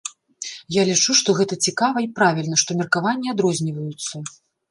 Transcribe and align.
Я 0.75 0.81
лічу, 0.89 1.11
што 1.19 1.35
гэта 1.39 1.57
цікава 1.67 1.97
і 2.07 2.09
правільна, 2.21 2.55
што 2.63 2.79
меркаванні 2.81 3.27
адрозніваюцца. 3.37 4.15